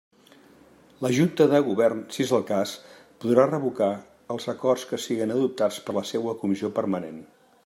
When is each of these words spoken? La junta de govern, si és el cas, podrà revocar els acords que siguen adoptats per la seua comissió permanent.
La 1.05 1.11
junta 1.17 1.45
de 1.51 1.59
govern, 1.67 2.01
si 2.15 2.23
és 2.25 2.33
el 2.39 2.47
cas, 2.53 2.73
podrà 3.25 3.47
revocar 3.51 3.93
els 4.37 4.51
acords 4.57 4.89
que 4.93 5.03
siguen 5.07 5.37
adoptats 5.39 5.83
per 5.89 6.01
la 6.01 6.09
seua 6.15 6.39
comissió 6.45 6.77
permanent. 6.81 7.27